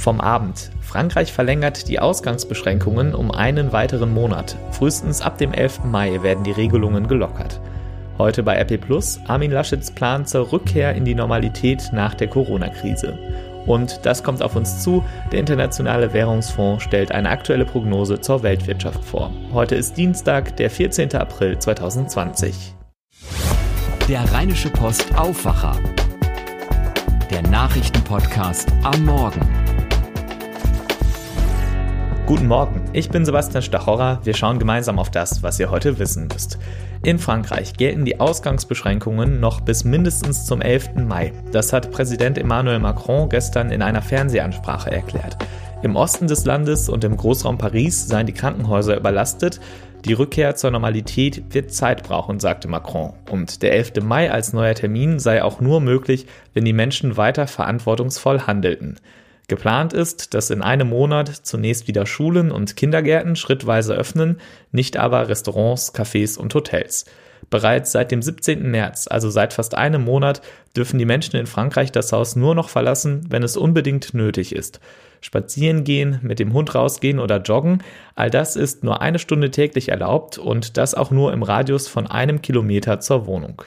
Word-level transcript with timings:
Vom 0.00 0.18
Abend. 0.22 0.70
Frankreich 0.80 1.30
verlängert 1.30 1.86
die 1.86 2.00
Ausgangsbeschränkungen 2.00 3.14
um 3.14 3.30
einen 3.30 3.70
weiteren 3.70 4.14
Monat. 4.14 4.56
Frühestens 4.70 5.20
ab 5.20 5.36
dem 5.36 5.52
11. 5.52 5.84
Mai 5.84 6.22
werden 6.22 6.42
die 6.42 6.52
Regelungen 6.52 7.06
gelockert. 7.06 7.60
Heute 8.16 8.42
bei 8.42 8.58
RP 8.58 8.80
Plus 8.80 9.20
Armin 9.28 9.50
Laschets 9.50 9.90
Plan 9.90 10.24
zur 10.24 10.52
Rückkehr 10.52 10.94
in 10.94 11.04
die 11.04 11.14
Normalität 11.14 11.90
nach 11.92 12.14
der 12.14 12.28
Corona-Krise. 12.28 13.18
Und 13.66 14.00
das 14.06 14.24
kommt 14.24 14.42
auf 14.42 14.56
uns 14.56 14.82
zu. 14.82 15.04
Der 15.32 15.40
Internationale 15.40 16.14
Währungsfonds 16.14 16.82
stellt 16.82 17.12
eine 17.12 17.28
aktuelle 17.28 17.66
Prognose 17.66 18.22
zur 18.22 18.42
Weltwirtschaft 18.42 19.04
vor. 19.04 19.30
Heute 19.52 19.74
ist 19.74 19.98
Dienstag, 19.98 20.56
der 20.56 20.70
14. 20.70 21.14
April 21.14 21.58
2020. 21.58 22.74
Der 24.08 24.32
Rheinische 24.32 24.70
Post 24.70 25.14
Aufwacher. 25.14 25.76
Der 27.30 27.42
Nachrichtenpodcast 27.42 28.72
am 28.82 29.04
Morgen. 29.04 29.59
Guten 32.30 32.46
Morgen, 32.46 32.80
ich 32.92 33.10
bin 33.10 33.24
Sebastian 33.24 33.60
Stachorra. 33.60 34.20
Wir 34.22 34.34
schauen 34.34 34.60
gemeinsam 34.60 35.00
auf 35.00 35.10
das, 35.10 35.42
was 35.42 35.58
ihr 35.58 35.72
heute 35.72 35.98
wissen 35.98 36.28
müsst. 36.32 36.60
In 37.02 37.18
Frankreich 37.18 37.72
gelten 37.72 38.04
die 38.04 38.20
Ausgangsbeschränkungen 38.20 39.40
noch 39.40 39.60
bis 39.60 39.82
mindestens 39.82 40.46
zum 40.46 40.62
11. 40.62 40.94
Mai. 41.08 41.32
Das 41.50 41.72
hat 41.72 41.90
Präsident 41.90 42.38
Emmanuel 42.38 42.78
Macron 42.78 43.28
gestern 43.28 43.72
in 43.72 43.82
einer 43.82 44.00
Fernsehansprache 44.00 44.92
erklärt. 44.92 45.38
Im 45.82 45.96
Osten 45.96 46.28
des 46.28 46.44
Landes 46.44 46.88
und 46.88 47.02
im 47.02 47.16
Großraum 47.16 47.58
Paris 47.58 48.06
seien 48.06 48.28
die 48.28 48.32
Krankenhäuser 48.32 48.96
überlastet. 48.96 49.58
Die 50.04 50.12
Rückkehr 50.12 50.54
zur 50.54 50.70
Normalität 50.70 51.52
wird 51.52 51.74
Zeit 51.74 52.04
brauchen, 52.04 52.38
sagte 52.38 52.68
Macron. 52.68 53.12
Und 53.28 53.60
der 53.60 53.72
11. 53.72 54.04
Mai 54.04 54.30
als 54.30 54.52
neuer 54.52 54.76
Termin 54.76 55.18
sei 55.18 55.42
auch 55.42 55.60
nur 55.60 55.80
möglich, 55.80 56.26
wenn 56.54 56.64
die 56.64 56.72
Menschen 56.72 57.16
weiter 57.16 57.48
verantwortungsvoll 57.48 58.42
handelten. 58.42 59.00
Geplant 59.50 59.92
ist, 59.92 60.32
dass 60.32 60.50
in 60.50 60.62
einem 60.62 60.88
Monat 60.88 61.28
zunächst 61.28 61.88
wieder 61.88 62.06
Schulen 62.06 62.52
und 62.52 62.76
Kindergärten 62.76 63.34
schrittweise 63.34 63.94
öffnen, 63.94 64.40
nicht 64.70 64.96
aber 64.96 65.28
Restaurants, 65.28 65.92
Cafés 65.92 66.38
und 66.38 66.54
Hotels. 66.54 67.04
Bereits 67.50 67.90
seit 67.90 68.12
dem 68.12 68.22
17. 68.22 68.70
März, 68.70 69.08
also 69.10 69.28
seit 69.28 69.52
fast 69.52 69.74
einem 69.74 70.04
Monat, 70.04 70.40
dürfen 70.76 71.00
die 71.00 71.04
Menschen 71.04 71.34
in 71.34 71.46
Frankreich 71.46 71.90
das 71.90 72.12
Haus 72.12 72.36
nur 72.36 72.54
noch 72.54 72.68
verlassen, 72.68 73.26
wenn 73.28 73.42
es 73.42 73.56
unbedingt 73.56 74.14
nötig 74.14 74.54
ist. 74.54 74.78
Spazieren 75.20 75.82
gehen, 75.82 76.20
mit 76.22 76.38
dem 76.38 76.52
Hund 76.52 76.72
rausgehen 76.76 77.18
oder 77.18 77.42
joggen, 77.42 77.82
all 78.14 78.30
das 78.30 78.54
ist 78.54 78.84
nur 78.84 79.02
eine 79.02 79.18
Stunde 79.18 79.50
täglich 79.50 79.88
erlaubt 79.88 80.38
und 80.38 80.76
das 80.76 80.94
auch 80.94 81.10
nur 81.10 81.32
im 81.32 81.42
Radius 81.42 81.88
von 81.88 82.06
einem 82.06 82.40
Kilometer 82.40 83.00
zur 83.00 83.26
Wohnung. 83.26 83.64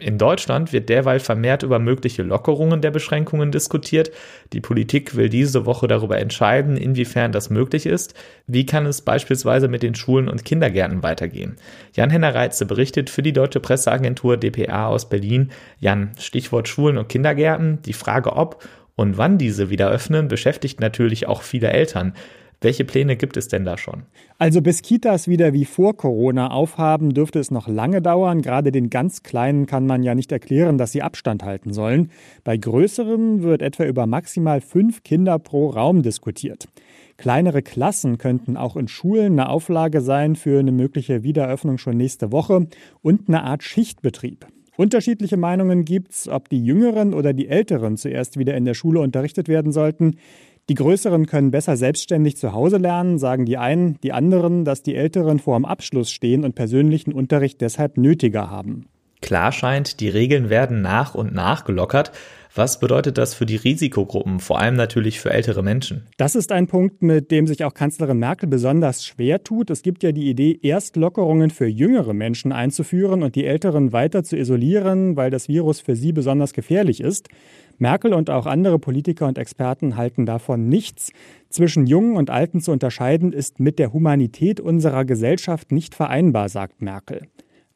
In 0.00 0.16
Deutschland 0.16 0.72
wird 0.72 0.88
derweil 0.88 1.18
vermehrt 1.18 1.64
über 1.64 1.80
mögliche 1.80 2.22
Lockerungen 2.22 2.80
der 2.80 2.92
Beschränkungen 2.92 3.50
diskutiert. 3.50 4.12
Die 4.52 4.60
Politik 4.60 5.16
will 5.16 5.28
diese 5.28 5.66
Woche 5.66 5.88
darüber 5.88 6.18
entscheiden, 6.18 6.76
inwiefern 6.76 7.32
das 7.32 7.50
möglich 7.50 7.84
ist. 7.84 8.14
Wie 8.46 8.64
kann 8.64 8.86
es 8.86 9.02
beispielsweise 9.02 9.66
mit 9.66 9.82
den 9.82 9.96
Schulen 9.96 10.28
und 10.28 10.44
Kindergärten 10.44 11.02
weitergehen? 11.02 11.56
Jan-Henner 11.94 12.32
Reitze 12.32 12.64
berichtet 12.64 13.10
für 13.10 13.22
die 13.22 13.32
deutsche 13.32 13.58
Presseagentur 13.58 14.36
dpa 14.36 14.86
aus 14.86 15.08
Berlin. 15.08 15.50
Jan, 15.80 16.12
Stichwort 16.16 16.68
Schulen 16.68 16.96
und 16.96 17.08
Kindergärten. 17.08 17.82
Die 17.82 17.92
Frage, 17.92 18.34
ob 18.34 18.62
und 18.94 19.18
wann 19.18 19.36
diese 19.36 19.68
wieder 19.68 19.90
öffnen, 19.90 20.28
beschäftigt 20.28 20.78
natürlich 20.78 21.26
auch 21.26 21.42
viele 21.42 21.72
Eltern. 21.72 22.14
Welche 22.60 22.84
Pläne 22.84 23.16
gibt 23.16 23.36
es 23.36 23.46
denn 23.46 23.64
da 23.64 23.78
schon? 23.78 24.02
Also 24.36 24.60
bis 24.62 24.82
Kitas 24.82 25.28
wieder 25.28 25.52
wie 25.52 25.64
vor 25.64 25.96
Corona 25.96 26.50
aufhaben, 26.50 27.14
dürfte 27.14 27.38
es 27.38 27.52
noch 27.52 27.68
lange 27.68 28.02
dauern. 28.02 28.42
Gerade 28.42 28.72
den 28.72 28.90
ganz 28.90 29.22
Kleinen 29.22 29.66
kann 29.66 29.86
man 29.86 30.02
ja 30.02 30.16
nicht 30.16 30.32
erklären, 30.32 30.76
dass 30.76 30.90
sie 30.90 31.02
Abstand 31.02 31.44
halten 31.44 31.72
sollen. 31.72 32.10
Bei 32.42 32.56
größeren 32.56 33.42
wird 33.42 33.62
etwa 33.62 33.84
über 33.84 34.06
maximal 34.06 34.60
fünf 34.60 35.04
Kinder 35.04 35.38
pro 35.38 35.68
Raum 35.68 36.02
diskutiert. 36.02 36.68
Kleinere 37.16 37.62
Klassen 37.62 38.18
könnten 38.18 38.56
auch 38.56 38.76
in 38.76 38.88
Schulen 38.88 39.34
eine 39.34 39.48
Auflage 39.48 40.00
sein 40.00 40.34
für 40.34 40.58
eine 40.58 40.72
mögliche 40.72 41.22
Wiedereröffnung 41.22 41.78
schon 41.78 41.96
nächste 41.96 42.32
Woche 42.32 42.66
und 43.02 43.28
eine 43.28 43.44
Art 43.44 43.62
Schichtbetrieb. 43.62 44.46
Unterschiedliche 44.76 45.36
Meinungen 45.36 45.84
gibt 45.84 46.12
es, 46.12 46.28
ob 46.28 46.48
die 46.48 46.64
Jüngeren 46.64 47.12
oder 47.12 47.32
die 47.32 47.48
Älteren 47.48 47.96
zuerst 47.96 48.38
wieder 48.38 48.56
in 48.56 48.64
der 48.64 48.74
Schule 48.74 49.00
unterrichtet 49.00 49.48
werden 49.48 49.72
sollten. 49.72 50.18
Die 50.68 50.74
Größeren 50.74 51.24
können 51.24 51.50
besser 51.50 51.78
selbstständig 51.78 52.36
zu 52.36 52.52
Hause 52.52 52.76
lernen, 52.76 53.18
sagen 53.18 53.46
die 53.46 53.56
einen, 53.56 53.98
die 54.02 54.12
anderen, 54.12 54.66
dass 54.66 54.82
die 54.82 54.96
Älteren 54.96 55.38
vor 55.38 55.58
dem 55.58 55.64
Abschluss 55.64 56.10
stehen 56.10 56.44
und 56.44 56.54
persönlichen 56.54 57.12
Unterricht 57.12 57.62
deshalb 57.62 57.96
nötiger 57.96 58.50
haben. 58.50 58.86
Klar 59.20 59.52
scheint, 59.52 60.00
die 60.00 60.08
Regeln 60.08 60.50
werden 60.50 60.80
nach 60.80 61.14
und 61.14 61.34
nach 61.34 61.64
gelockert. 61.64 62.12
Was 62.54 62.80
bedeutet 62.80 63.18
das 63.18 63.34
für 63.34 63.46
die 63.46 63.56
Risikogruppen, 63.56 64.40
vor 64.40 64.58
allem 64.58 64.74
natürlich 64.74 65.20
für 65.20 65.30
ältere 65.30 65.62
Menschen? 65.62 66.06
Das 66.16 66.34
ist 66.34 66.50
ein 66.50 66.66
Punkt, 66.66 67.02
mit 67.02 67.30
dem 67.30 67.46
sich 67.46 67.62
auch 67.62 67.72
Kanzlerin 67.72 68.18
Merkel 68.18 68.48
besonders 68.48 69.04
schwer 69.04 69.44
tut. 69.44 69.70
Es 69.70 69.82
gibt 69.82 70.02
ja 70.02 70.12
die 70.12 70.28
Idee, 70.28 70.58
erst 70.62 70.96
Lockerungen 70.96 71.50
für 71.50 71.66
jüngere 71.66 72.14
Menschen 72.14 72.50
einzuführen 72.50 73.22
und 73.22 73.36
die 73.36 73.44
Älteren 73.44 73.92
weiter 73.92 74.24
zu 74.24 74.36
isolieren, 74.36 75.16
weil 75.16 75.30
das 75.30 75.48
Virus 75.48 75.80
für 75.80 75.94
sie 75.94 76.12
besonders 76.12 76.52
gefährlich 76.52 77.00
ist. 77.00 77.28
Merkel 77.76 78.12
und 78.12 78.28
auch 78.28 78.46
andere 78.46 78.80
Politiker 78.80 79.28
und 79.28 79.38
Experten 79.38 79.96
halten 79.96 80.26
davon 80.26 80.68
nichts. 80.68 81.12
Zwischen 81.50 81.86
Jungen 81.86 82.16
und 82.16 82.28
Alten 82.28 82.60
zu 82.60 82.72
unterscheiden, 82.72 83.32
ist 83.32 83.60
mit 83.60 83.78
der 83.78 83.92
Humanität 83.92 84.58
unserer 84.58 85.04
Gesellschaft 85.04 85.70
nicht 85.70 85.94
vereinbar, 85.94 86.48
sagt 86.48 86.82
Merkel. 86.82 87.22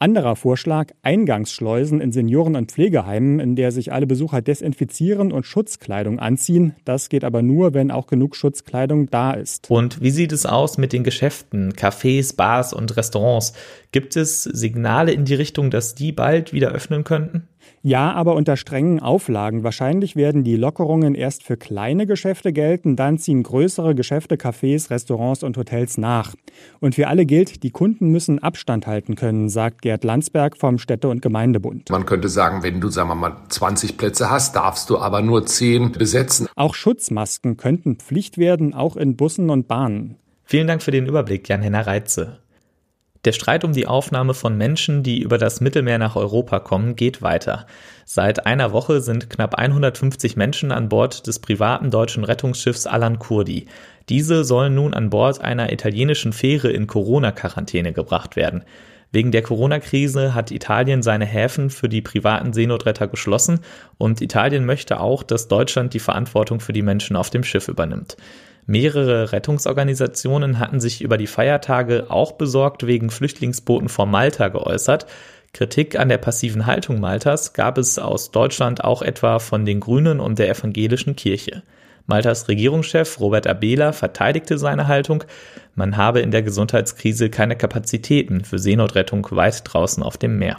Anderer 0.03 0.35
Vorschlag, 0.35 0.89
Eingangsschleusen 1.03 2.01
in 2.01 2.11
Senioren- 2.11 2.57
und 2.57 2.73
Pflegeheimen, 2.73 3.39
in 3.39 3.55
der 3.55 3.71
sich 3.71 3.93
alle 3.93 4.09
Besucher 4.09 4.43
desinfizieren 4.43 5.31
und 5.31 5.47
Schutzkleidung 5.47 6.19
anziehen. 6.19 6.75
Das 6.85 7.09
geht 7.09 7.23
aber 7.23 7.41
nur, 7.41 7.73
wenn 7.73 7.93
auch 7.93 8.09
genug 8.09 8.35
Schutzkleidung 8.35 9.09
da 9.11 9.31
ist. 9.31 9.71
Und 9.71 10.03
wie 10.03 10.11
sieht 10.11 10.33
es 10.33 10.45
aus 10.45 10.77
mit 10.77 10.93
den 10.93 11.05
Geschäften, 11.05 11.73
Cafés, 11.75 12.35
Bars 12.35 12.73
und 12.73 12.97
Restaurants? 12.97 13.53
Gibt 13.93 14.17
es 14.17 14.43
Signale 14.43 15.13
in 15.13 15.25
die 15.25 15.35
Richtung, 15.35 15.71
dass 15.71 15.95
die 15.95 16.11
bald 16.11 16.53
wieder 16.53 16.73
öffnen 16.73 17.05
könnten? 17.05 17.47
Ja, 17.85 18.13
aber 18.13 18.37
unter 18.37 18.57
strengen 18.57 19.01
Auflagen. 19.01 19.65
Wahrscheinlich 19.65 20.15
werden 20.15 20.45
die 20.45 20.55
Lockerungen 20.55 21.17
erst 21.17 21.43
für 21.43 21.57
kleine 21.57 22.07
Geschäfte 22.07 22.53
gelten, 22.53 22.95
dann 22.95 23.19
ziehen 23.19 23.43
größere 23.43 23.97
Geschäfte, 23.97 24.37
Cafés, 24.37 24.89
Restaurants 24.89 25.43
und 25.43 25.57
Hotels 25.57 25.99
nach. 25.99 26.37
Und 26.79 26.95
für 26.95 27.09
alle 27.09 27.27
gilt, 27.27 27.65
die 27.65 27.71
Kunden 27.71 28.11
müssen 28.11 28.39
Abstand 28.39 28.87
halten 28.87 29.17
können, 29.17 29.49
sagt 29.49 29.83
Gerd 29.83 30.05
Landsberg 30.05 30.57
vom 30.57 30.79
Städte- 30.79 31.09
und 31.09 31.23
Gemeindebund. 31.23 31.91
Man 31.91 32.07
könnte 32.07 32.29
sagen, 32.29 32.63
wenn 32.63 32.81
du, 32.81 32.89
sagen 32.89 33.09
wir 33.09 33.17
mal, 33.17 33.37
20 33.49 33.97
Plätze 33.97 34.31
hast, 34.31 34.55
darfst 34.55 34.89
du 34.89 34.99
aber 34.99 35.21
nur 35.21 35.45
10 35.45 35.91
besetzen. 35.91 36.47
Auch 36.55 36.77
Schutzmasken 36.77 37.57
könnten 37.57 37.97
Pflicht 37.97 38.39
werden, 38.39 38.75
auch 38.75 38.97
in 38.97 39.17
Bussen 39.17 39.51
und 39.51 39.67
Bahnen. 39.67 40.17
Vielen 40.45 40.69
Dank 40.69 40.83
für 40.83 40.91
den 40.93 41.07
Überblick, 41.07 41.49
Jan-Henner 41.49 41.87
Reitze. 41.87 42.42
Der 43.25 43.33
Streit 43.33 43.63
um 43.63 43.73
die 43.73 43.87
Aufnahme 43.87 44.35
von 44.35 44.57
Menschen, 44.57 45.05
die 45.05 45.21
über 45.21 45.39
das 45.39 45.61
Mittelmeer 45.61 45.99
nach 45.99 46.17
Europa 46.17 46.59
kommen, 46.59 46.97
geht 46.97 47.23
weiter. 47.23 47.67
Seit 48.05 48.47
einer 48.47 48.73
Woche 48.73 49.01
sind 49.01 49.31
knapp 49.31 49.55
150 49.55 50.37
Menschen 50.37 50.73
an 50.73 50.89
Bord 50.89 51.29
des 51.29 51.39
privaten 51.39 51.93
deutschen 51.93 52.25
Rettungsschiffs 52.25 52.87
Alan 52.87 53.21
Kurdi. 53.21 53.67
Diese 54.09 54.43
sollen 54.43 54.75
nun 54.75 54.93
an 54.93 55.11
Bord 55.11 55.41
einer 55.41 55.73
italienischen 55.73 56.33
Fähre 56.33 56.73
in 56.73 56.89
Corona-Quarantäne 56.89 57.93
gebracht 57.93 58.35
werden. 58.35 58.65
Wegen 59.13 59.31
der 59.31 59.43
Corona-Krise 59.43 60.35
hat 60.35 60.51
Italien 60.51 61.03
seine 61.03 61.27
Häfen 61.27 61.71
für 61.71 61.89
die 61.89 62.03
privaten 62.03 62.53
Seenotretter 62.53 63.07
geschlossen 63.07 63.61
und 63.99 64.21
Italien 64.21 64.65
möchte 64.65 64.99
auch, 64.99 65.23
dass 65.23 65.47
Deutschland 65.47 65.95
die 65.95 66.01
Verantwortung 66.01 66.59
für 66.59 66.73
die 66.73 66.83
Menschen 66.83 67.15
auf 67.15 67.31
dem 67.31 67.45
Schiff 67.45 67.69
übernimmt. 67.69 68.17
Mehrere 68.67 69.33
Rettungsorganisationen 69.33 70.59
hatten 70.59 70.81
sich 70.81 71.03
über 71.03 71.17
die 71.17 71.27
Feiertage 71.27 72.07
auch 72.11 72.33
besorgt 72.33 72.87
wegen 72.87 73.11
Flüchtlingsbooten 73.11 73.89
vor 73.89 74.07
Malta 74.07 74.49
geäußert. 74.49 75.07
Kritik 75.53 75.99
an 75.99 76.09
der 76.09 76.19
passiven 76.19 76.65
Haltung 76.67 77.01
Maltas 77.01 77.53
gab 77.53 77.77
es 77.77 77.99
aus 77.99 78.31
Deutschland 78.31 78.85
auch 78.85 79.03
etwa 79.03 79.39
von 79.39 79.67
den 79.67 79.81
Grünen 79.81 80.21
und 80.21 80.39
der 80.39 80.49
evangelischen 80.49 81.17
Kirche. 81.17 81.63
Maltas 82.07 82.49
Regierungschef 82.49 83.21
Robert 83.21 83.47
Abela 83.47 83.93
verteidigte 83.93 84.59
seine 84.59 84.89
Haltung, 84.89 85.25
man 85.75 85.97
habe 85.97 86.21
in 86.21 86.31
der 86.31 86.43
Gesundheitskrise 86.43 87.31
keine 87.31 87.57
Kapazitäten 87.57 88.45
für 88.45 88.59
Seenotrettung 88.59 89.27
weit 89.31 89.63
draußen 89.65 90.03
auf 90.03 90.19
dem 90.19 90.39
Meer. 90.39 90.59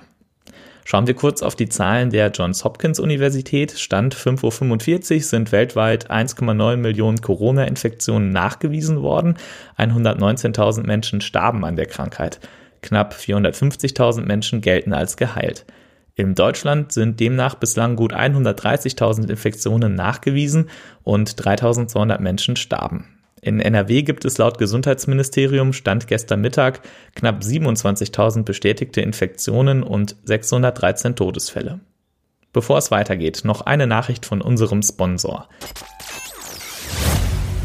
Schauen 0.85 1.07
wir 1.07 1.13
kurz 1.13 1.41
auf 1.41 1.55
die 1.55 1.69
Zahlen 1.69 2.09
der 2.09 2.29
Johns 2.31 2.63
Hopkins 2.63 2.99
Universität. 2.99 3.71
Stand 3.79 4.15
5.45 4.15 5.15
Uhr 5.15 5.21
sind 5.21 5.51
weltweit 5.51 6.11
1,9 6.11 6.77
Millionen 6.77 7.21
Corona-Infektionen 7.21 8.31
nachgewiesen 8.31 9.01
worden. 9.01 9.35
119.000 9.77 10.85
Menschen 10.85 11.21
starben 11.21 11.63
an 11.63 11.75
der 11.75 11.85
Krankheit. 11.85 12.39
Knapp 12.81 13.13
450.000 13.13 14.25
Menschen 14.25 14.59
gelten 14.59 14.93
als 14.93 15.15
geheilt. 15.15 15.65
In 16.15 16.35
Deutschland 16.35 16.91
sind 16.91 17.19
demnach 17.19 17.55
bislang 17.55 17.95
gut 17.95 18.13
130.000 18.13 19.29
Infektionen 19.29 19.95
nachgewiesen 19.95 20.69
und 21.03 21.31
3.200 21.31 22.19
Menschen 22.19 22.55
starben. 22.55 23.07
In 23.43 23.59
NRW 23.59 24.03
gibt 24.03 24.23
es 24.23 24.37
laut 24.37 24.57
Gesundheitsministerium 24.57 25.73
Stand 25.73 26.07
gestern 26.07 26.39
Mittag 26.39 26.79
knapp 27.13 27.41
27.000 27.41 28.43
bestätigte 28.43 29.01
Infektionen 29.01 29.83
und 29.83 30.15
613 30.23 31.17
Todesfälle. 31.17 31.81
Bevor 32.53 32.77
es 32.77 32.89
weitergeht, 32.89 33.41
noch 33.43 33.59
eine 33.59 33.85
Nachricht 33.85 34.25
von 34.25 34.41
unserem 34.41 34.81
Sponsor. 34.81 35.49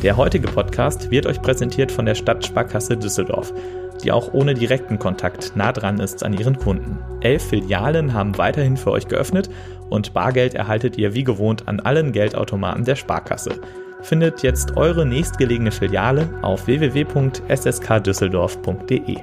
Der 0.03 0.17
heutige 0.17 0.49
Podcast 0.49 1.13
wird 1.13 1.27
euch 1.27 1.41
präsentiert 1.43 1.93
von 1.93 2.07
der 2.07 2.17
Stadtsparkasse 2.17 2.97
Düsseldorf, 2.97 3.55
die 4.03 4.11
auch 4.11 4.35
ohne 4.35 4.55
direkten 4.55 4.99
Kontakt 4.99 5.55
nah 5.55 5.71
dran 5.71 6.01
ist 6.01 6.25
an 6.25 6.33
ihren 6.33 6.59
Kunden. 6.59 6.99
Elf 7.21 7.51
Filialen 7.51 8.15
haben 8.15 8.37
weiterhin 8.37 8.77
für 8.77 8.91
euch 8.91 9.07
geöffnet 9.07 9.49
und 9.91 10.13
Bargeld 10.13 10.55
erhaltet 10.55 10.99
ihr 10.99 11.15
wie 11.15 11.25
gewohnt 11.25 11.69
an 11.69 11.79
allen 11.79 12.11
Geldautomaten 12.11 12.85
der 12.85 12.97
Sparkasse. 12.97 13.61
Findet 14.03 14.43
jetzt 14.43 14.77
eure 14.77 15.05
nächstgelegene 15.05 15.73
Filiale 15.73 16.31
auf 16.43 16.67
www.sskdüsseldorf.de. 16.67 19.17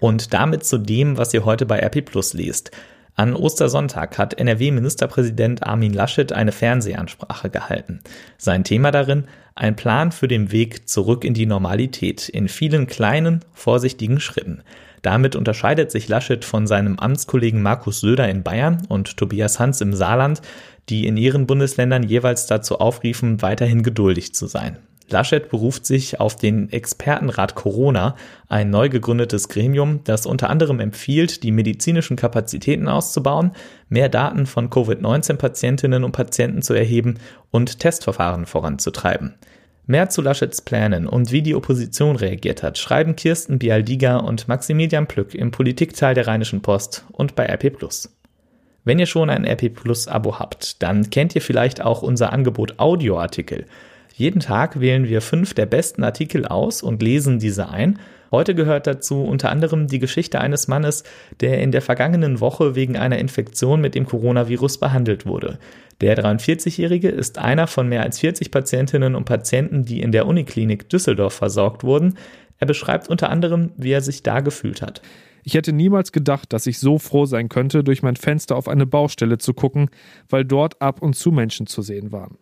Und 0.00 0.34
damit 0.34 0.64
zu 0.64 0.78
dem, 0.78 1.16
was 1.16 1.32
ihr 1.32 1.44
heute 1.44 1.66
bei 1.66 1.78
RP 1.78 2.04
Plus 2.04 2.34
liest. 2.34 2.72
An 3.16 3.36
Ostersonntag 3.36 4.18
hat 4.18 4.34
NRW-Ministerpräsident 4.34 5.62
Armin 5.62 5.94
Laschet 5.94 6.32
eine 6.32 6.50
Fernsehansprache 6.50 7.48
gehalten. 7.48 8.00
Sein 8.38 8.64
Thema 8.64 8.90
darin 8.90 9.28
ein 9.54 9.76
Plan 9.76 10.10
für 10.10 10.26
den 10.26 10.50
Weg 10.50 10.88
zurück 10.88 11.24
in 11.24 11.32
die 11.32 11.46
Normalität 11.46 12.28
in 12.28 12.48
vielen 12.48 12.88
kleinen, 12.88 13.44
vorsichtigen 13.52 14.18
Schritten. 14.18 14.64
Damit 15.02 15.36
unterscheidet 15.36 15.92
sich 15.92 16.08
Laschet 16.08 16.44
von 16.44 16.66
seinem 16.66 16.98
Amtskollegen 16.98 17.62
Markus 17.62 18.00
Söder 18.00 18.28
in 18.28 18.42
Bayern 18.42 18.84
und 18.88 19.16
Tobias 19.16 19.60
Hans 19.60 19.80
im 19.80 19.94
Saarland, 19.94 20.42
die 20.88 21.06
in 21.06 21.16
ihren 21.16 21.46
Bundesländern 21.46 22.02
jeweils 22.02 22.46
dazu 22.46 22.78
aufriefen, 22.78 23.42
weiterhin 23.42 23.82
geduldig 23.82 24.34
zu 24.34 24.46
sein. 24.46 24.78
Laschet 25.10 25.50
beruft 25.50 25.84
sich 25.84 26.18
auf 26.18 26.36
den 26.36 26.72
Expertenrat 26.72 27.54
Corona, 27.54 28.16
ein 28.48 28.70
neu 28.70 28.88
gegründetes 28.88 29.48
Gremium, 29.48 30.00
das 30.04 30.24
unter 30.24 30.48
anderem 30.48 30.80
empfiehlt, 30.80 31.42
die 31.42 31.52
medizinischen 31.52 32.16
Kapazitäten 32.16 32.88
auszubauen, 32.88 33.52
mehr 33.88 34.08
Daten 34.08 34.46
von 34.46 34.70
Covid-19-Patientinnen 34.70 36.04
und 36.04 36.12
Patienten 36.12 36.62
zu 36.62 36.72
erheben 36.72 37.18
und 37.50 37.80
Testverfahren 37.80 38.46
voranzutreiben. 38.46 39.34
Mehr 39.86 40.08
zu 40.08 40.22
Laschets 40.22 40.62
Plänen 40.62 41.06
und 41.06 41.30
wie 41.30 41.42
die 41.42 41.54
Opposition 41.54 42.16
reagiert 42.16 42.62
hat, 42.62 42.78
schreiben 42.78 43.16
Kirsten 43.16 43.58
Bialdiga 43.58 44.16
und 44.16 44.48
Maximilian 44.48 45.06
Plück 45.06 45.34
im 45.34 45.50
Politikteil 45.50 46.14
der 46.14 46.26
Rheinischen 46.26 46.62
Post 46.62 47.04
und 47.12 47.34
bei 47.34 47.44
RP 47.44 47.76
Wenn 48.84 48.98
ihr 48.98 49.06
schon 49.06 49.30
ein 49.30 49.46
RP 49.46 49.74
Plus 49.74 50.08
Abo 50.08 50.38
habt, 50.38 50.82
dann 50.82 51.10
kennt 51.10 51.34
ihr 51.34 51.42
vielleicht 51.42 51.80
auch 51.80 52.02
unser 52.02 52.32
Angebot 52.32 52.78
Audioartikel– 52.78 53.66
jeden 54.16 54.38
Tag 54.38 54.78
wählen 54.78 55.08
wir 55.08 55.20
fünf 55.20 55.54
der 55.54 55.66
besten 55.66 56.04
Artikel 56.04 56.46
aus 56.46 56.84
und 56.84 57.02
lesen 57.02 57.40
diese 57.40 57.68
ein. 57.68 57.98
Heute 58.30 58.54
gehört 58.54 58.86
dazu 58.86 59.24
unter 59.24 59.50
anderem 59.50 59.88
die 59.88 59.98
Geschichte 59.98 60.40
eines 60.40 60.68
Mannes, 60.68 61.02
der 61.40 61.60
in 61.60 61.72
der 61.72 61.82
vergangenen 61.82 62.38
Woche 62.38 62.76
wegen 62.76 62.96
einer 62.96 63.18
Infektion 63.18 63.80
mit 63.80 63.96
dem 63.96 64.06
Coronavirus 64.06 64.78
behandelt 64.78 65.26
wurde. 65.26 65.58
Der 66.00 66.16
43-Jährige 66.16 67.08
ist 67.08 67.38
einer 67.38 67.66
von 67.66 67.88
mehr 67.88 68.04
als 68.04 68.20
40 68.20 68.52
Patientinnen 68.52 69.16
und 69.16 69.24
Patienten, 69.24 69.84
die 69.84 70.00
in 70.00 70.12
der 70.12 70.28
Uniklinik 70.28 70.88
Düsseldorf 70.88 71.34
versorgt 71.34 71.82
wurden. 71.82 72.16
Er 72.60 72.68
beschreibt 72.68 73.08
unter 73.08 73.30
anderem, 73.30 73.72
wie 73.76 73.90
er 73.90 74.00
sich 74.00 74.22
da 74.22 74.40
gefühlt 74.40 74.80
hat. 74.80 75.02
Ich 75.46 75.54
hätte 75.54 75.74
niemals 75.74 76.10
gedacht, 76.10 76.52
dass 76.54 76.66
ich 76.66 76.78
so 76.78 76.98
froh 76.98 77.26
sein 77.26 77.50
könnte, 77.50 77.84
durch 77.84 78.02
mein 78.02 78.16
Fenster 78.16 78.56
auf 78.56 78.66
eine 78.66 78.86
Baustelle 78.86 79.36
zu 79.36 79.52
gucken, 79.52 79.90
weil 80.28 80.44
dort 80.44 80.80
ab 80.80 81.02
und 81.02 81.14
zu 81.14 81.30
Menschen 81.30 81.66
zu 81.66 81.82
sehen 81.82 82.12
waren. 82.12 82.38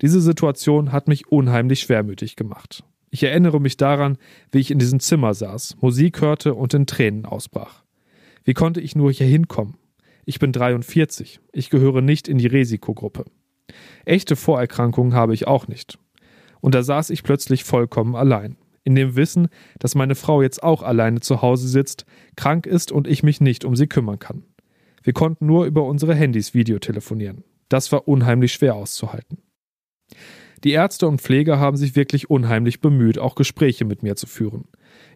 Diese 0.00 0.20
Situation 0.22 0.92
hat 0.92 1.08
mich 1.08 1.28
unheimlich 1.28 1.80
schwermütig 1.80 2.36
gemacht. 2.36 2.84
Ich 3.10 3.22
erinnere 3.22 3.60
mich 3.60 3.76
daran, 3.76 4.16
wie 4.50 4.60
ich 4.60 4.70
in 4.70 4.78
diesem 4.78 4.98
Zimmer 4.98 5.34
saß, 5.34 5.76
Musik 5.82 6.22
hörte 6.22 6.54
und 6.54 6.72
in 6.72 6.86
Tränen 6.86 7.26
ausbrach. 7.26 7.84
Wie 8.44 8.54
konnte 8.54 8.80
ich 8.80 8.96
nur 8.96 9.12
hier 9.12 9.26
hinkommen? 9.26 9.76
Ich 10.24 10.38
bin 10.38 10.52
43. 10.52 11.40
Ich 11.52 11.68
gehöre 11.68 12.00
nicht 12.00 12.28
in 12.28 12.38
die 12.38 12.46
Risikogruppe. 12.46 13.26
Echte 14.06 14.36
Vorerkrankungen 14.36 15.12
habe 15.12 15.34
ich 15.34 15.46
auch 15.46 15.68
nicht. 15.68 15.98
Und 16.60 16.74
da 16.74 16.82
saß 16.82 17.10
ich 17.10 17.22
plötzlich 17.22 17.64
vollkommen 17.64 18.16
allein. 18.16 18.56
In 18.84 18.94
dem 18.94 19.16
Wissen, 19.16 19.48
dass 19.78 19.94
meine 19.94 20.14
Frau 20.14 20.42
jetzt 20.42 20.62
auch 20.62 20.82
alleine 20.82 21.20
zu 21.20 21.42
Hause 21.42 21.68
sitzt, 21.68 22.04
krank 22.36 22.66
ist 22.66 22.90
und 22.90 23.06
ich 23.06 23.22
mich 23.22 23.40
nicht 23.40 23.64
um 23.64 23.76
sie 23.76 23.86
kümmern 23.86 24.18
kann. 24.18 24.44
Wir 25.02 25.12
konnten 25.12 25.46
nur 25.46 25.66
über 25.66 25.84
unsere 25.84 26.14
Handys 26.14 26.54
Videotelefonieren. 26.54 27.44
Das 27.68 27.92
war 27.92 28.08
unheimlich 28.08 28.52
schwer 28.52 28.74
auszuhalten. 28.74 29.38
Die 30.64 30.72
Ärzte 30.72 31.08
und 31.08 31.20
Pfleger 31.20 31.58
haben 31.58 31.76
sich 31.76 31.96
wirklich 31.96 32.30
unheimlich 32.30 32.80
bemüht, 32.80 33.18
auch 33.18 33.34
Gespräche 33.34 33.84
mit 33.84 34.02
mir 34.02 34.14
zu 34.14 34.26
führen. 34.26 34.64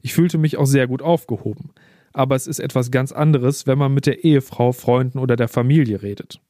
Ich 0.02 0.12
fühlte 0.12 0.38
mich 0.38 0.56
auch 0.56 0.66
sehr 0.66 0.88
gut 0.88 1.02
aufgehoben. 1.02 1.70
Aber 2.12 2.34
es 2.34 2.46
ist 2.46 2.60
etwas 2.60 2.90
ganz 2.90 3.12
anderes, 3.12 3.66
wenn 3.66 3.78
man 3.78 3.92
mit 3.92 4.06
der 4.06 4.24
Ehefrau, 4.24 4.72
Freunden 4.72 5.18
oder 5.18 5.36
der 5.36 5.48
Familie 5.48 6.02
redet. 6.02 6.40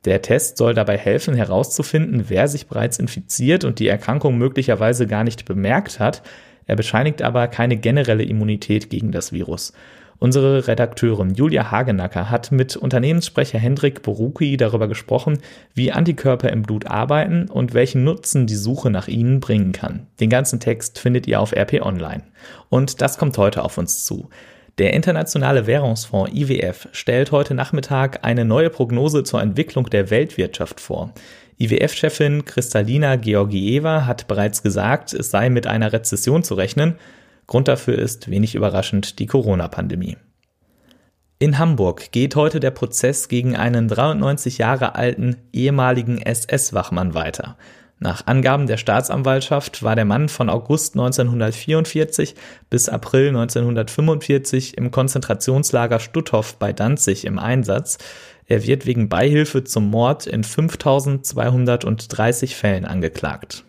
Der 0.05 0.23
Test 0.23 0.57
soll 0.57 0.73
dabei 0.73 0.97
helfen, 0.97 1.35
herauszufinden, 1.35 2.25
wer 2.29 2.47
sich 2.47 2.65
bereits 2.65 2.97
infiziert 2.97 3.65
und 3.65 3.77
die 3.77 3.87
Erkrankung 3.87 4.37
möglicherweise 4.39 5.05
gar 5.05 5.23
nicht 5.23 5.45
bemerkt 5.45 5.99
hat. 5.99 6.23
Er 6.65 6.75
bescheinigt 6.75 7.21
aber 7.21 7.47
keine 7.47 7.77
generelle 7.77 8.23
Immunität 8.23 8.89
gegen 8.89 9.11
das 9.11 9.31
Virus. 9.31 9.73
Unsere 10.19 10.67
Redakteurin 10.67 11.35
Julia 11.35 11.69
Hagenacker 11.69 12.31
hat 12.31 12.51
mit 12.51 12.75
Unternehmenssprecher 12.75 13.59
Hendrik 13.59 14.01
Boruki 14.01 14.57
darüber 14.57 14.87
gesprochen, 14.87 15.39
wie 15.75 15.91
Antikörper 15.91 16.51
im 16.51 16.63
Blut 16.63 16.87
arbeiten 16.87 17.49
und 17.49 17.75
welchen 17.75 18.03
Nutzen 18.03 18.47
die 18.47 18.55
Suche 18.55 18.89
nach 18.89 19.07
ihnen 19.07 19.39
bringen 19.39 19.73
kann. 19.73 20.07
Den 20.19 20.31
ganzen 20.31 20.59
Text 20.59 20.97
findet 20.97 21.27
ihr 21.27 21.39
auf 21.39 21.55
RP 21.55 21.81
Online. 21.81 22.23
Und 22.69 23.01
das 23.01 23.19
kommt 23.19 23.37
heute 23.37 23.63
auf 23.63 23.77
uns 23.77 24.05
zu. 24.05 24.29
Der 24.79 24.93
Internationale 24.93 25.67
Währungsfonds 25.67 26.31
IWF 26.33 26.87
stellt 26.91 27.31
heute 27.31 27.53
Nachmittag 27.53 28.23
eine 28.23 28.45
neue 28.45 28.69
Prognose 28.69 29.23
zur 29.23 29.41
Entwicklung 29.41 29.89
der 29.89 30.09
Weltwirtschaft 30.09 30.79
vor. 30.79 31.13
IWF-Chefin 31.59 32.45
Kristalina 32.45 33.15
Georgieva 33.15 34.05
hat 34.05 34.27
bereits 34.27 34.61
gesagt, 34.61 35.13
es 35.13 35.31
sei 35.31 35.49
mit 35.49 35.65
einer 35.65 35.93
Rezession 35.93 36.43
zu 36.43 36.53
rechnen. 36.53 36.95
Grund 37.47 37.67
dafür 37.67 37.97
ist 37.97 38.29
wenig 38.29 38.55
überraschend 38.55 39.19
die 39.19 39.25
Corona-Pandemie. 39.25 40.17
In 41.39 41.59
Hamburg 41.59 42.11
geht 42.11 42.35
heute 42.35 42.59
der 42.59 42.71
Prozess 42.71 43.29
gegen 43.29 43.55
einen 43.55 43.87
93 43.87 44.57
Jahre 44.57 44.95
alten 44.95 45.37
ehemaligen 45.53 46.19
SS-Wachmann 46.19 47.13
weiter. 47.13 47.57
Nach 47.99 48.27
Angaben 48.27 48.67
der 48.67 48.77
Staatsanwaltschaft 48.77 49.81
war 49.81 49.95
der 49.95 50.05
Mann 50.05 50.29
von 50.29 50.49
August 50.49 50.93
1944 50.95 52.35
bis 52.69 52.89
April 52.89 53.29
1945 53.29 54.77
im 54.77 54.91
Konzentrationslager 54.91 55.99
Stutthof 55.99 56.57
bei 56.57 56.73
Danzig 56.73 57.25
im 57.25 57.39
Einsatz. 57.39 57.97
Er 58.45 58.63
wird 58.65 58.85
wegen 58.85 59.09
Beihilfe 59.09 59.63
zum 59.63 59.89
Mord 59.89 60.27
in 60.27 60.43
5230 60.43 62.55
Fällen 62.55 62.85
angeklagt. 62.85 63.63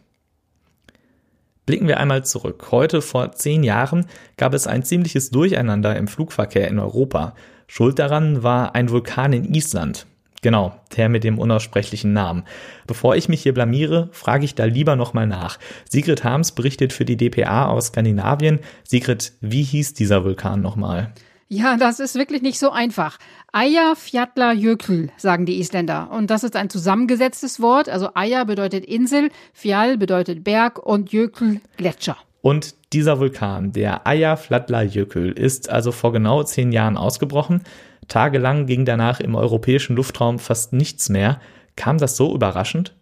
Blicken 1.68 1.86
wir 1.86 2.00
einmal 2.00 2.24
zurück. 2.24 2.68
Heute 2.70 3.02
vor 3.02 3.32
zehn 3.32 3.62
Jahren 3.62 4.06
gab 4.38 4.54
es 4.54 4.66
ein 4.66 4.84
ziemliches 4.84 5.28
Durcheinander 5.28 5.94
im 5.98 6.08
Flugverkehr 6.08 6.66
in 6.66 6.78
Europa. 6.78 7.34
Schuld 7.66 7.98
daran 7.98 8.42
war 8.42 8.74
ein 8.74 8.88
Vulkan 8.88 9.34
in 9.34 9.52
Island. 9.52 10.06
Genau, 10.40 10.74
der 10.96 11.10
mit 11.10 11.24
dem 11.24 11.38
unaussprechlichen 11.38 12.14
Namen. 12.14 12.44
Bevor 12.86 13.16
ich 13.16 13.28
mich 13.28 13.42
hier 13.42 13.52
blamiere, 13.52 14.08
frage 14.12 14.46
ich 14.46 14.54
da 14.54 14.64
lieber 14.64 14.96
nochmal 14.96 15.26
nach. 15.26 15.58
Sigrid 15.86 16.24
Harms 16.24 16.52
berichtet 16.52 16.94
für 16.94 17.04
die 17.04 17.18
DPA 17.18 17.66
aus 17.66 17.88
Skandinavien. 17.88 18.60
Sigrid, 18.84 19.34
wie 19.42 19.62
hieß 19.62 19.92
dieser 19.92 20.24
Vulkan 20.24 20.62
nochmal? 20.62 21.12
Ja, 21.50 21.78
das 21.78 21.98
ist 21.98 22.14
wirklich 22.14 22.42
nicht 22.42 22.58
so 22.58 22.70
einfach. 22.70 23.18
Eyjafjallajökull, 23.54 25.08
sagen 25.16 25.46
die 25.46 25.58
Isländer. 25.58 26.10
Und 26.10 26.28
das 26.30 26.44
ist 26.44 26.54
ein 26.54 26.68
zusammengesetztes 26.68 27.60
Wort. 27.60 27.88
Also 27.88 28.10
Eyja 28.14 28.44
bedeutet 28.44 28.84
Insel, 28.84 29.30
Fjall 29.54 29.96
bedeutet 29.96 30.44
Berg 30.44 30.78
und 30.78 31.10
Jökull 31.10 31.62
Gletscher. 31.78 32.18
Und 32.42 32.74
dieser 32.92 33.18
Vulkan, 33.18 33.72
der 33.72 34.06
Eyjafjallajökull, 34.06 35.30
ist 35.30 35.70
also 35.70 35.90
vor 35.90 36.12
genau 36.12 36.42
zehn 36.42 36.70
Jahren 36.70 36.98
ausgebrochen. 36.98 37.62
Tagelang 38.08 38.66
ging 38.66 38.84
danach 38.84 39.18
im 39.20 39.34
europäischen 39.34 39.96
Luftraum 39.96 40.38
fast 40.38 40.74
nichts 40.74 41.08
mehr. 41.08 41.40
Kam 41.76 41.96
das 41.96 42.16
so 42.16 42.34
überraschend? 42.34 42.94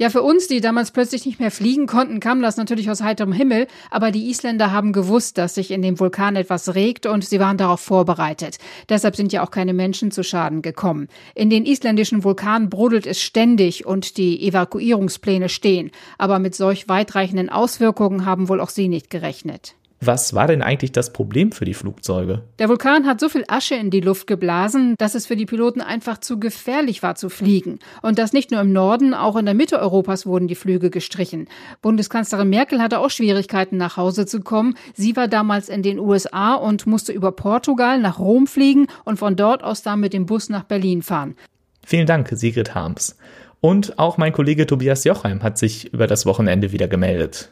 Ja, 0.00 0.08
für 0.08 0.22
uns, 0.22 0.46
die 0.46 0.62
damals 0.62 0.92
plötzlich 0.92 1.26
nicht 1.26 1.40
mehr 1.40 1.50
fliegen 1.50 1.86
konnten, 1.86 2.20
kam 2.20 2.40
das 2.40 2.56
natürlich 2.56 2.90
aus 2.90 3.02
heiterem 3.02 3.34
Himmel, 3.34 3.66
aber 3.90 4.10
die 4.12 4.30
Isländer 4.30 4.72
haben 4.72 4.94
gewusst, 4.94 5.36
dass 5.36 5.54
sich 5.54 5.70
in 5.70 5.82
dem 5.82 6.00
Vulkan 6.00 6.36
etwas 6.36 6.74
regt 6.74 7.04
und 7.04 7.22
sie 7.22 7.38
waren 7.38 7.58
darauf 7.58 7.80
vorbereitet. 7.80 8.56
Deshalb 8.88 9.14
sind 9.14 9.30
ja 9.30 9.44
auch 9.44 9.50
keine 9.50 9.74
Menschen 9.74 10.10
zu 10.10 10.24
Schaden 10.24 10.62
gekommen. 10.62 11.08
In 11.34 11.50
den 11.50 11.66
isländischen 11.66 12.24
Vulkanen 12.24 12.70
brodelt 12.70 13.06
es 13.06 13.20
ständig 13.20 13.84
und 13.84 14.16
die 14.16 14.42
Evakuierungspläne 14.48 15.50
stehen, 15.50 15.90
aber 16.16 16.38
mit 16.38 16.54
solch 16.54 16.88
weitreichenden 16.88 17.50
Auswirkungen 17.50 18.24
haben 18.24 18.48
wohl 18.48 18.62
auch 18.62 18.70
sie 18.70 18.88
nicht 18.88 19.10
gerechnet. 19.10 19.74
Was 20.02 20.32
war 20.32 20.46
denn 20.46 20.62
eigentlich 20.62 20.92
das 20.92 21.12
Problem 21.12 21.52
für 21.52 21.66
die 21.66 21.74
Flugzeuge? 21.74 22.42
Der 22.58 22.70
Vulkan 22.70 23.06
hat 23.06 23.20
so 23.20 23.28
viel 23.28 23.44
Asche 23.48 23.74
in 23.74 23.90
die 23.90 24.00
Luft 24.00 24.26
geblasen, 24.26 24.94
dass 24.96 25.14
es 25.14 25.26
für 25.26 25.36
die 25.36 25.44
Piloten 25.44 25.82
einfach 25.82 26.16
zu 26.18 26.40
gefährlich 26.40 27.02
war 27.02 27.16
zu 27.16 27.28
fliegen. 27.28 27.80
Und 28.00 28.18
das 28.18 28.32
nicht 28.32 28.50
nur 28.50 28.62
im 28.62 28.72
Norden, 28.72 29.12
auch 29.12 29.36
in 29.36 29.44
der 29.44 29.52
Mitte 29.52 29.78
Europas 29.78 30.24
wurden 30.24 30.48
die 30.48 30.54
Flüge 30.54 30.88
gestrichen. 30.88 31.48
Bundeskanzlerin 31.82 32.48
Merkel 32.48 32.80
hatte 32.80 32.98
auch 32.98 33.10
Schwierigkeiten, 33.10 33.76
nach 33.76 33.98
Hause 33.98 34.24
zu 34.24 34.40
kommen. 34.40 34.74
Sie 34.94 35.16
war 35.16 35.28
damals 35.28 35.68
in 35.68 35.82
den 35.82 35.98
USA 35.98 36.54
und 36.54 36.86
musste 36.86 37.12
über 37.12 37.32
Portugal 37.32 38.00
nach 38.00 38.18
Rom 38.18 38.46
fliegen 38.46 38.86
und 39.04 39.18
von 39.18 39.36
dort 39.36 39.62
aus 39.62 39.82
dann 39.82 40.00
mit 40.00 40.14
dem 40.14 40.24
Bus 40.24 40.48
nach 40.48 40.64
Berlin 40.64 41.02
fahren. 41.02 41.36
Vielen 41.84 42.06
Dank, 42.06 42.30
Sigrid 42.32 42.74
Harms. 42.74 43.18
Und 43.60 43.98
auch 43.98 44.16
mein 44.16 44.32
Kollege 44.32 44.66
Tobias 44.66 45.04
Jochheim 45.04 45.42
hat 45.42 45.58
sich 45.58 45.92
über 45.92 46.06
das 46.06 46.24
Wochenende 46.24 46.72
wieder 46.72 46.88
gemeldet. 46.88 47.50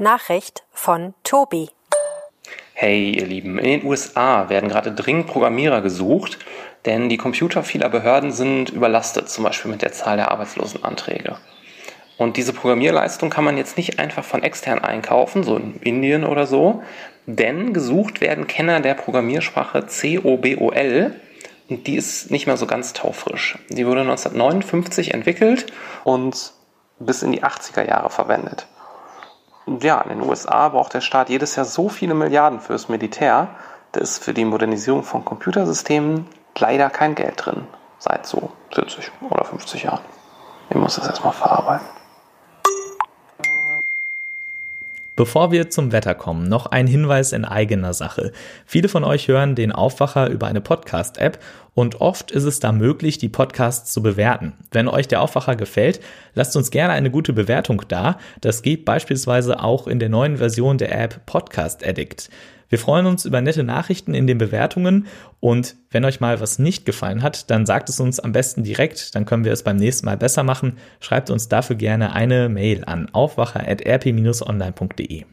Nachricht 0.00 0.62
von 0.70 1.14
Tobi. 1.24 1.70
Hey 2.72 3.10
ihr 3.10 3.26
Lieben, 3.26 3.58
in 3.58 3.80
den 3.80 3.84
USA 3.84 4.48
werden 4.48 4.68
gerade 4.68 4.92
dringend 4.92 5.26
Programmierer 5.26 5.80
gesucht, 5.80 6.38
denn 6.84 7.08
die 7.08 7.16
Computer 7.16 7.64
vieler 7.64 7.88
Behörden 7.88 8.30
sind 8.30 8.70
überlastet, 8.70 9.28
zum 9.28 9.42
Beispiel 9.42 9.72
mit 9.72 9.82
der 9.82 9.90
Zahl 9.90 10.16
der 10.16 10.30
Arbeitslosenanträge. 10.30 11.36
Und 12.16 12.36
diese 12.36 12.52
Programmierleistung 12.52 13.28
kann 13.28 13.42
man 13.42 13.56
jetzt 13.56 13.76
nicht 13.76 13.98
einfach 13.98 14.22
von 14.22 14.44
extern 14.44 14.78
einkaufen, 14.78 15.42
so 15.42 15.56
in 15.56 15.80
Indien 15.80 16.24
oder 16.24 16.46
so, 16.46 16.84
denn 17.26 17.72
gesucht 17.72 18.20
werden 18.20 18.46
Kenner 18.46 18.78
der 18.78 18.94
Programmiersprache 18.94 19.82
COBOL 19.82 21.16
und 21.68 21.86
die 21.88 21.96
ist 21.96 22.30
nicht 22.30 22.46
mehr 22.46 22.56
so 22.56 22.66
ganz 22.66 22.92
taufrisch. 22.92 23.58
Die 23.68 23.84
wurde 23.84 24.02
1959 24.02 25.12
entwickelt 25.12 25.66
und 26.04 26.52
bis 27.00 27.24
in 27.24 27.32
die 27.32 27.42
80er 27.42 27.84
Jahre 27.84 28.10
verwendet 28.10 28.68
ja, 29.80 30.00
in 30.00 30.10
den 30.10 30.22
USA 30.22 30.68
braucht 30.68 30.94
der 30.94 31.00
Staat 31.00 31.28
jedes 31.28 31.56
Jahr 31.56 31.64
so 31.64 31.88
viele 31.88 32.14
Milliarden 32.14 32.60
fürs 32.60 32.88
Militär, 32.88 33.48
da 33.92 34.00
ist 34.00 34.22
für 34.22 34.34
die 34.34 34.44
Modernisierung 34.44 35.02
von 35.02 35.24
Computersystemen 35.24 36.26
leider 36.58 36.90
kein 36.90 37.14
Geld 37.14 37.34
drin. 37.44 37.66
Seit 37.98 38.26
so 38.26 38.50
40 38.72 39.10
oder 39.28 39.44
50 39.44 39.84
Jahren. 39.84 40.00
Ich 40.70 40.76
muss 40.76 40.96
das 40.96 41.06
erstmal 41.06 41.32
verarbeiten. 41.32 41.86
Bevor 45.18 45.50
wir 45.50 45.68
zum 45.68 45.90
Wetter 45.90 46.14
kommen, 46.14 46.48
noch 46.48 46.66
ein 46.66 46.86
Hinweis 46.86 47.32
in 47.32 47.44
eigener 47.44 47.92
Sache. 47.92 48.30
Viele 48.64 48.88
von 48.88 49.02
euch 49.02 49.26
hören 49.26 49.56
den 49.56 49.72
Aufwacher 49.72 50.30
über 50.30 50.46
eine 50.46 50.60
Podcast-App 50.60 51.40
und 51.74 52.00
oft 52.00 52.30
ist 52.30 52.44
es 52.44 52.60
da 52.60 52.70
möglich, 52.70 53.18
die 53.18 53.28
Podcasts 53.28 53.92
zu 53.92 54.00
bewerten. 54.00 54.52
Wenn 54.70 54.86
euch 54.86 55.08
der 55.08 55.20
Aufwacher 55.20 55.56
gefällt, 55.56 55.98
lasst 56.34 56.54
uns 56.54 56.70
gerne 56.70 56.92
eine 56.92 57.10
gute 57.10 57.32
Bewertung 57.32 57.82
da. 57.88 58.18
Das 58.42 58.62
geht 58.62 58.84
beispielsweise 58.84 59.60
auch 59.60 59.88
in 59.88 59.98
der 59.98 60.08
neuen 60.08 60.36
Version 60.36 60.78
der 60.78 60.96
App 60.96 61.26
Podcast 61.26 61.84
Addict. 61.84 62.30
Wir 62.68 62.78
freuen 62.78 63.06
uns 63.06 63.24
über 63.24 63.40
nette 63.40 63.64
Nachrichten 63.64 64.14
in 64.14 64.26
den 64.26 64.36
Bewertungen 64.36 65.06
und 65.40 65.76
wenn 65.90 66.04
euch 66.04 66.20
mal 66.20 66.38
was 66.40 66.58
nicht 66.58 66.84
gefallen 66.84 67.22
hat, 67.22 67.50
dann 67.50 67.64
sagt 67.64 67.88
es 67.88 67.98
uns 67.98 68.20
am 68.20 68.32
besten 68.32 68.62
direkt, 68.62 69.14
dann 69.14 69.24
können 69.24 69.46
wir 69.46 69.52
es 69.52 69.62
beim 69.62 69.76
nächsten 69.76 70.04
Mal 70.04 70.18
besser 70.18 70.42
machen. 70.42 70.76
Schreibt 71.00 71.30
uns 71.30 71.48
dafür 71.48 71.76
gerne 71.76 72.12
eine 72.12 72.50
Mail 72.50 72.84
an 72.84 73.08
aufwacher.rp-online.de. 73.10 75.24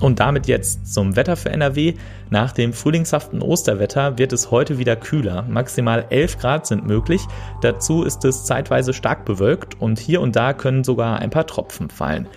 Und 0.00 0.20
damit 0.20 0.46
jetzt 0.46 0.94
zum 0.94 1.16
Wetter 1.16 1.36
für 1.36 1.50
NRW. 1.50 1.94
Nach 2.30 2.52
dem 2.52 2.72
frühlingshaften 2.72 3.42
Osterwetter 3.42 4.16
wird 4.18 4.32
es 4.32 4.52
heute 4.52 4.78
wieder 4.78 4.94
kühler. 4.94 5.42
Maximal 5.42 6.06
11 6.10 6.38
Grad 6.38 6.68
sind 6.68 6.86
möglich. 6.86 7.22
Dazu 7.62 8.04
ist 8.04 8.24
es 8.24 8.44
zeitweise 8.44 8.92
stark 8.92 9.24
bewölkt 9.24 9.80
und 9.80 9.98
hier 9.98 10.20
und 10.20 10.36
da 10.36 10.52
können 10.52 10.84
sogar 10.84 11.18
ein 11.18 11.30
paar 11.30 11.48
Tropfen 11.48 11.90
fallen. 11.90 12.28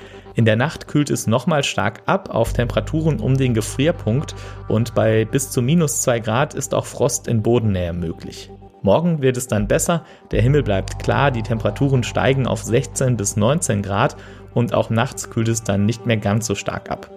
In 0.42 0.46
der 0.46 0.56
Nacht 0.56 0.88
kühlt 0.88 1.12
es 1.12 1.28
nochmal 1.28 1.64
stark 1.64 2.02
ab 2.08 2.32
auf 2.32 2.52
Temperaturen 2.54 3.20
um 3.20 3.38
den 3.38 3.54
Gefrierpunkt 3.54 4.34
und 4.68 4.96
bei 4.96 5.24
bis 5.24 5.52
zu 5.52 5.62
minus 5.62 6.02
2 6.02 6.20
Grad 6.20 6.56
ist 6.56 6.74
auch 6.74 6.88
Frost 6.88 7.28
in 7.28 7.44
Bodennähe 7.44 7.94
möglich. 7.94 8.50
Morgen 8.82 9.22
wird 9.22 9.38
es 9.38 9.46
dann 9.46 9.68
besser, 9.68 10.04
der 10.32 10.42
Himmel 10.42 10.64
bleibt 10.64 10.98
klar, 10.98 11.30
die 11.30 11.44
Temperaturen 11.44 12.02
steigen 12.02 12.48
auf 12.48 12.64
16 12.64 13.18
bis 13.18 13.38
19 13.38 13.84
Grad 13.84 14.16
und 14.56 14.74
auch 14.74 14.90
nachts 14.90 15.30
kühlt 15.30 15.48
es 15.48 15.62
dann 15.62 15.86
nicht 15.86 16.08
mehr 16.08 16.18
ganz 16.18 16.48
so 16.48 16.56
stark 16.56 16.90
ab. 16.90 17.12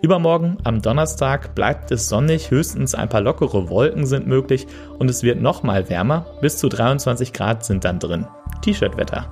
Übermorgen, 0.00 0.56
am 0.64 0.80
Donnerstag, 0.80 1.54
bleibt 1.54 1.90
es 1.90 2.08
sonnig, 2.08 2.50
höchstens 2.50 2.94
ein 2.94 3.10
paar 3.10 3.20
lockere 3.20 3.68
Wolken 3.68 4.06
sind 4.06 4.26
möglich 4.26 4.66
und 4.98 5.10
es 5.10 5.22
wird 5.22 5.42
nochmal 5.42 5.90
wärmer, 5.90 6.24
bis 6.40 6.56
zu 6.56 6.70
23 6.70 7.34
Grad 7.34 7.62
sind 7.62 7.84
dann 7.84 7.98
drin. 7.98 8.26
T-Shirt-Wetter. 8.62 9.26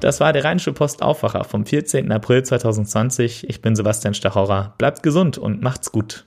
Das 0.00 0.20
war 0.20 0.32
der 0.32 0.44
Rheinische 0.44 0.72
Post 0.72 1.02
Aufwacher 1.02 1.44
vom 1.44 1.66
14. 1.66 2.10
April 2.12 2.42
2020. 2.42 3.48
Ich 3.48 3.62
bin 3.62 3.76
Sebastian 3.76 4.14
Stachauer. 4.14 4.74
Bleibt 4.78 5.02
gesund 5.02 5.36
und 5.38 5.62
macht's 5.62 5.90
gut. 5.90 6.26